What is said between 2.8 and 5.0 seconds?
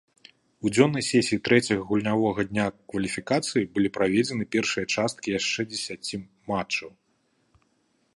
кваліфікацыі былі праведзены першыя